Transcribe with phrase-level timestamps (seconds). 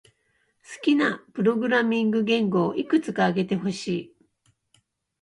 [0.63, 4.15] 好きなプログラミング言語をいくつか挙げてほしい。